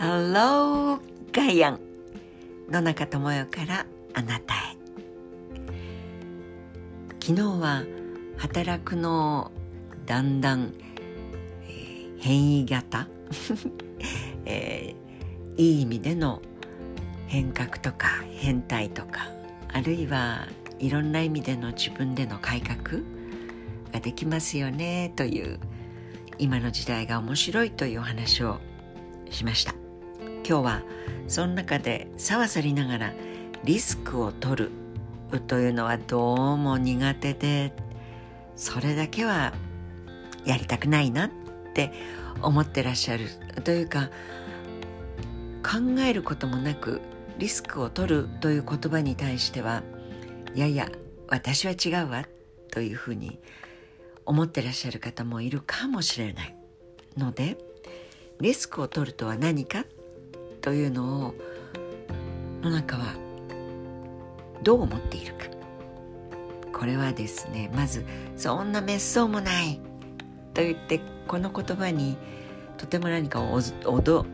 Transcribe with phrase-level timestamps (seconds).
[0.00, 0.98] Hello
[1.30, 1.80] ガイアン
[2.70, 4.58] 野中智代からあなたへ。
[7.22, 7.82] 昨日は
[8.38, 9.52] 働くの
[10.06, 10.72] だんだん、
[11.64, 13.08] えー、変異型、
[14.46, 16.40] えー、いい意味での
[17.26, 19.28] 変革とか変態とか
[19.70, 20.48] あるいは
[20.78, 23.02] いろんな意味での自分での改革
[23.92, 25.60] ができますよねという
[26.38, 28.60] 今の時代が面白いというお話を
[29.28, 29.74] しました。
[30.50, 30.82] 今日は
[31.28, 33.12] その中でさわさりながら
[33.62, 34.70] リスクを取る
[35.46, 37.72] というのはどうも苦手で
[38.56, 39.54] それだけは
[40.44, 41.30] やりたくないなっ
[41.72, 41.92] て
[42.42, 43.28] 思ってらっしゃる
[43.62, 44.10] というか
[45.62, 47.00] 考えることもなく
[47.38, 49.84] リスクを取るという言葉に対しては
[50.56, 50.90] いやいや
[51.28, 52.26] 私は違うわ
[52.72, 53.38] というふうに
[54.26, 56.56] 思ってらっしゃる方もいるかもしれない
[57.16, 57.56] ので
[58.40, 59.84] リスクを取るとは何か
[60.60, 61.34] というのを
[62.62, 63.14] 野中は
[64.62, 65.46] どう思っているか。
[66.72, 68.04] これはですねまず
[68.36, 69.80] 「そんな滅相もない」
[70.54, 72.16] と言ってこの言葉に
[72.78, 74.24] とても何かおおど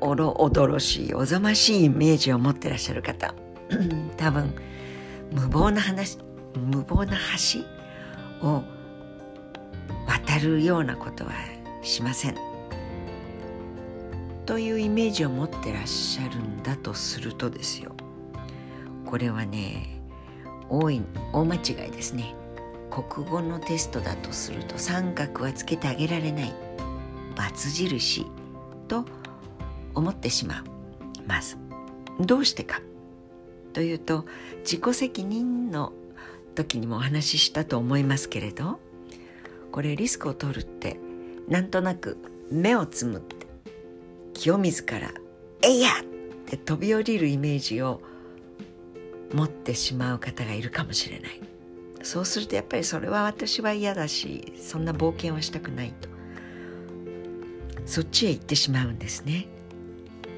[0.00, 3.34] おろ驚しいおぞましいイメージを持ってらっしゃる方。
[4.16, 4.54] 多分
[5.32, 6.18] 無謀な話
[6.54, 7.18] 無謀な
[8.40, 8.62] 橋を
[10.06, 11.32] 渡るようなことは
[11.82, 12.55] しません。
[14.46, 17.92] というイメージを持ってらっしゃるんだとするとですよ。
[19.04, 20.00] これはね
[20.68, 22.34] 大い大間違いですね。
[22.90, 26.54] 国語のテストだとすると三角はつけてあげられない
[27.34, 28.26] ×印
[28.88, 29.04] と
[29.94, 30.64] 思ってしまう。
[31.26, 31.56] まず
[32.20, 32.80] どうしてか。
[33.72, 34.24] というと
[34.60, 35.92] 自己責任の
[36.54, 38.80] 時にもお話ししたと思いますけれど
[39.70, 40.98] これリスクを取るって
[41.48, 42.16] なんとなく
[42.50, 43.35] 目をつむって
[44.36, 45.12] 清水から
[45.62, 46.04] 「えいや!」っ
[46.46, 48.00] て飛び降りるイメージを
[49.32, 51.40] 持ってしまう方がいるかもしれない。
[52.02, 56.08] そうするとやっぱりそれは私は嫌だしそんな冒険はしたくないと。
[57.84, 59.48] そっちへ行ってしまうんですね。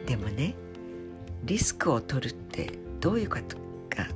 [0.06, 0.54] でもね
[1.44, 3.56] リスクを取るってどういうこと
[3.94, 4.08] か。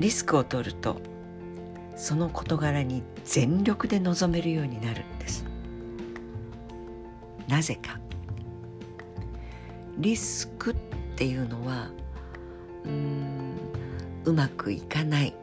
[0.00, 1.00] リスクを取ると
[1.96, 5.45] その事柄に全力で臨めるようになるんです。
[7.48, 7.98] なぜか。
[9.98, 10.76] リスクっ
[11.16, 11.90] ていうのは
[12.84, 13.56] うん
[14.24, 15.34] うまくいかない。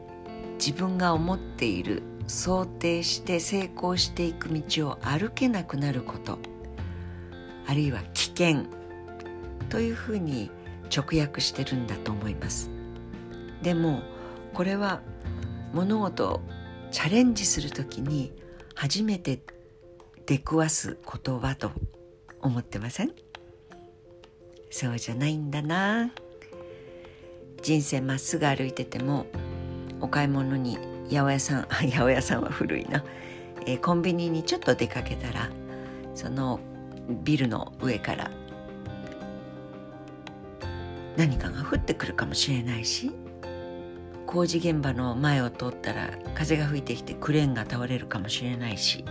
[0.58, 6.38] 自分が思っている想定して成功していく道を歩けなくなること。
[7.66, 8.64] あるいは危険。
[9.68, 10.50] というふうに
[10.94, 12.70] 直訳してるんだと思います。
[13.62, 14.02] でも
[14.52, 15.00] これは
[15.72, 16.40] 物事を
[16.92, 18.32] チャレンジする時に
[18.74, 19.40] 初めて
[20.26, 21.72] 出くわす言葉と
[22.44, 23.12] 思ってません？
[24.70, 26.10] そうじゃないんだな。
[27.62, 29.24] 人生まっすぐ歩いてても
[30.00, 30.76] お買い物に
[31.08, 33.02] 八百屋さん 八百屋さんは古いな、
[33.66, 35.48] えー、コンビニにちょっと出かけたら
[36.14, 36.60] その
[37.24, 38.30] ビルの上から
[41.16, 43.10] 何かが降ってくるかもしれないし
[44.26, 49.06] 工事現場の前を通ったら風が吹いてきてクレーンが倒れるかもしれないし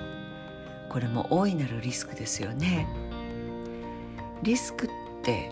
[0.89, 2.85] これも大いなるリスクですよね。
[4.43, 4.89] リスクっ
[5.23, 5.51] て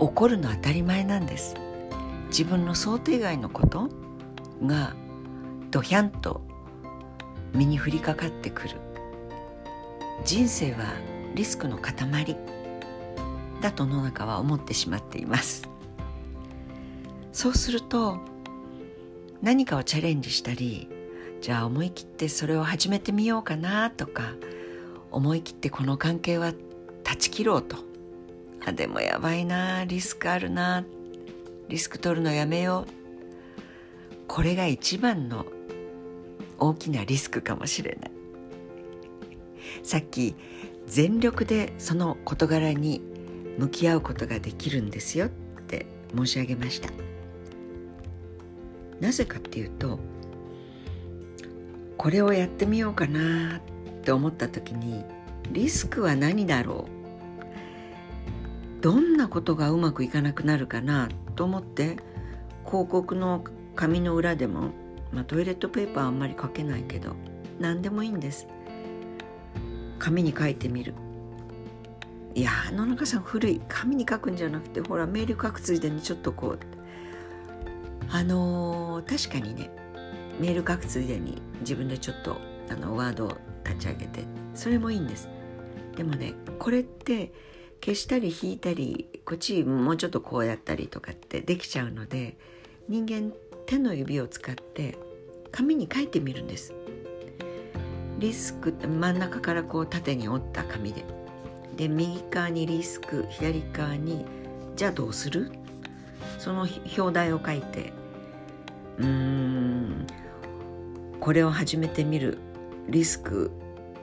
[0.00, 1.54] 起こるの当たり前なんです。
[2.26, 3.88] 自分の想定外のこと
[4.64, 4.94] が
[5.70, 6.42] ドヒャンと
[7.52, 8.76] 身に降りかかってくる。
[10.24, 10.78] 人生は
[11.36, 11.94] リスクの塊
[13.60, 15.68] だと野中は思ってしまっています。
[17.32, 18.18] そうすると
[19.40, 20.88] 何かをチャレンジしたり
[21.40, 24.32] じゃあ思い切ってそれを始めてみようかなとか
[25.12, 26.52] 思い切ってこの関係は
[27.14, 27.76] 断ち切ろうと。
[28.66, 29.84] あでもやばいな。
[29.84, 30.84] リスクあるな。
[31.68, 32.92] リスク取るのやめよう。
[34.26, 35.46] これが一番の
[36.58, 38.10] 大きなリスクかもしれない。
[39.84, 40.34] さっき
[40.86, 43.00] 全力でその事柄に
[43.58, 45.26] 向き合うことができるんですよ。
[45.26, 45.28] っ
[45.68, 45.86] て
[46.16, 46.90] 申し上げました。
[49.00, 50.00] なぜかっていうと
[51.96, 53.60] これをやってみようかなっ
[54.02, 55.04] て思った時に
[55.52, 56.93] リスクは何だろう
[58.84, 61.96] どんなことがうまくいかなくなるかなと思って
[62.66, 63.42] 広告の
[63.74, 64.72] 紙の裏でも、
[65.10, 67.16] まあ、トイレットペーパーあんまり書けないけど
[67.58, 68.46] 何でもいいんです。
[69.98, 70.92] 紙に書いてみる。
[72.34, 73.62] いや野中さん古い。
[73.68, 76.58] 紙に書くんじゃなくてほらメール書くついでにちょっとこう。
[78.10, 79.70] あのー、確かにね
[80.38, 82.36] メール書くついでに自分でちょっと
[82.68, 85.30] あのワードを立ち上げてそれもいいんです。
[85.96, 87.32] でもねこれって
[87.84, 92.38] 消したり引いたりこっちもうちょっとこうやったりとかってできちゃうので
[92.88, 93.30] 人間
[93.66, 94.96] 手の指を使って
[95.52, 96.72] 紙に書いてみるんです。
[98.20, 101.04] リスク真ん中からこう縦に折った紙で。
[101.76, 104.24] で右側にリスク左側に
[104.76, 105.52] じゃあどうする？
[106.38, 106.66] その
[106.96, 107.92] 表題を書いて
[108.98, 110.06] うーん
[111.20, 112.38] これを始めてみる
[112.88, 113.50] リスク。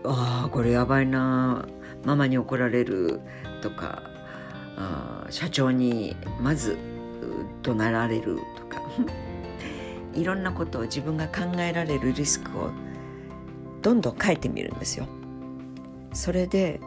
[0.03, 1.67] ああこれやばいな
[2.03, 3.19] ママに怒られる
[3.61, 4.03] とか
[4.77, 6.77] あ社長にまず
[7.63, 8.81] 怒鳴られるとか
[10.13, 12.71] いろんなことを自分が考えられるリスクを
[13.81, 15.07] どんどん書いてみるんですよ。
[16.13, 16.79] それで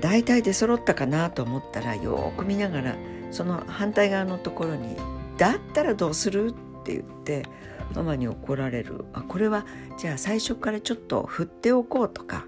[0.00, 2.94] 大体で揃ったかなと思ったらよく見ながら
[3.30, 4.96] その反対側のところに
[5.38, 7.46] 「だったらどうする?」って言って
[7.94, 9.64] ママに怒られるあこれは
[9.96, 12.46] じゃあ最初からちょっと振っておこうとか、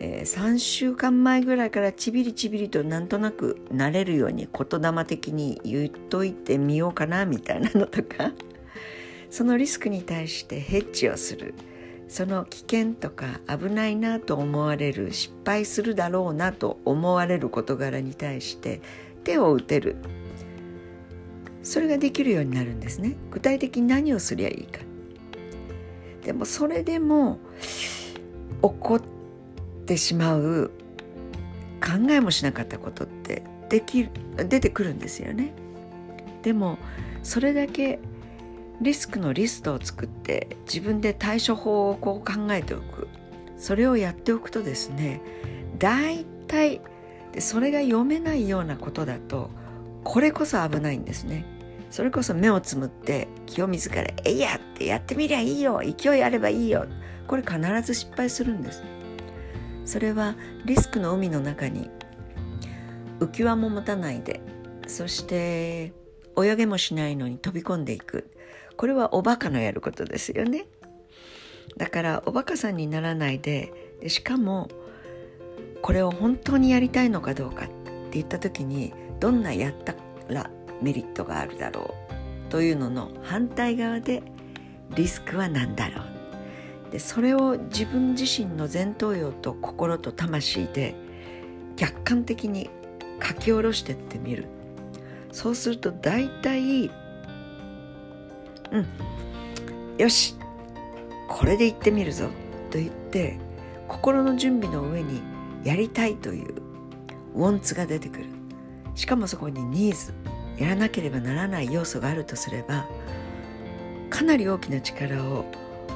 [0.00, 8.32] えー、3週間前ぐらいからちびりちびりとなんとなくなれるように言霊的に言っといてみようかなみたいなのとか
[9.30, 11.54] そのリスクに対してヘッジをする。
[12.06, 18.82] その危険とか危ないなと思われる失敗するだろうなと思われる事柄に対して
[19.24, 19.96] 手を打てる。
[21.62, 23.16] それができるようになるんですね。
[23.30, 24.80] 具体的に何をすりゃいいか。
[26.24, 27.38] でもそれでも
[28.62, 29.00] 起こ
[29.84, 30.70] ってしまう
[31.80, 35.52] 考えもしなかったことってでき出てくるんですよね。
[36.42, 36.78] でも
[37.22, 37.98] それだけ
[38.80, 43.08] リスクのリストを作って自分で対処法をこう考えておく。
[43.58, 45.22] それをやっておくとですね
[45.78, 46.80] 大体
[47.32, 49.48] でそれが読めないようなことだと
[50.02, 51.44] これこそ危ないんですね。
[51.90, 55.80] それこそ目をつむって清水から「えいや!」ってやってみりゃいいよ。
[55.84, 56.86] 勢いあればいいよ。
[57.26, 58.82] これ必ず失敗するんです。
[59.84, 60.34] それは
[60.64, 61.90] リスクの海の中に
[63.20, 64.40] 浮き輪も持たないで
[64.86, 65.92] そして
[66.36, 68.30] 泳げもしないのに飛び込んでいく。
[68.76, 70.64] これはおバカのやることですよね。
[71.76, 74.68] だからおバカさんにならないででしかも
[75.80, 77.74] これを本当にやりたいのかどうかって
[78.12, 79.94] 言った時にどんなやった
[80.28, 80.50] ら
[80.82, 81.94] メリットがあるだろ
[82.48, 82.50] う。
[82.50, 84.22] というのの反対側で
[84.94, 86.13] リスクは何だろう。
[86.94, 90.94] でそれを自分自身の前頭葉と心と魂で
[91.74, 92.70] 客観的に
[93.20, 94.46] 書き下ろしてってみる。
[95.32, 96.92] そうすると大体
[98.70, 98.86] うん
[99.98, 100.36] よし
[101.28, 102.28] これで行ってみるぞ
[102.70, 103.40] と言って
[103.88, 105.20] 心の準備の上に
[105.64, 106.54] やりたいという
[107.34, 108.26] ウォンツが出てくる。
[108.94, 110.14] しかもそこにニーズ
[110.56, 112.86] やらなければならない要素があるとすれば
[114.10, 115.44] かなり大きな力を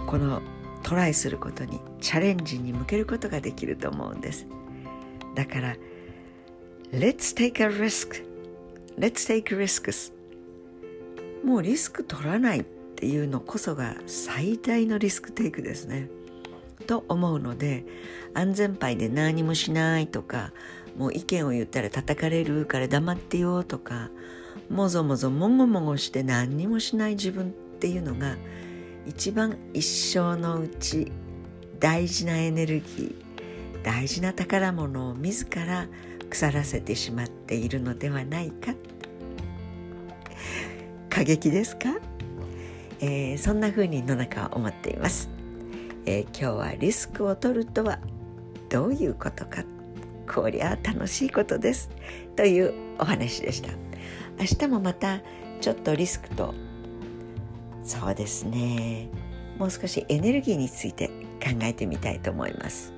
[0.09, 0.43] この
[0.89, 4.47] トライすることにチャレンジに向けることができると思うんです。
[5.35, 5.77] だから
[6.93, 8.25] Let's take a risk.
[8.99, 10.15] Let's take risks.
[11.45, 12.65] もうリスク取らないっ
[12.97, 16.09] ていうのこそが最大のリスクテイクですね。
[16.87, 17.85] と思うので
[18.33, 20.55] 安全牌で何もしないとか
[20.97, 24.09] もう意見を言ったら叩かれるから黙ってよとか
[24.71, 28.39] もぞもぞもごもごして何にもしない自分っていうのが
[29.09, 31.11] 一番一生のうち
[31.81, 35.89] 大事なエネルギー大事な宝物を自ら
[36.29, 38.75] 腐らせてしまっているのではないか。
[41.09, 41.97] 過激ですか、
[43.01, 45.29] えー、そんな風に野中は思っています、
[46.07, 47.99] えー、今日はリスクを取るとは
[48.69, 49.65] どういうことか。
[50.31, 51.89] こりゃ楽しいことです。
[52.37, 53.71] というお話でした。
[54.39, 55.23] 明日もまた
[55.63, 56.55] ちょっとリスクと
[57.89, 59.09] そうですね
[59.59, 61.09] もう少しエネルギーについて
[61.43, 62.93] 考えてみたいと思います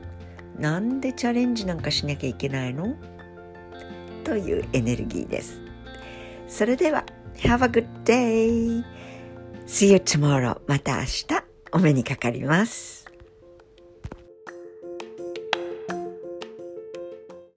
[0.59, 2.97] なんでチャレンジなんかしなきゃいけないの？
[4.25, 5.61] というエネルギーです
[6.49, 7.05] それでは
[7.37, 8.85] Have a good day.
[9.67, 10.61] See you tomorrow.
[10.67, 11.27] また明日
[11.73, 13.00] お目にかかります。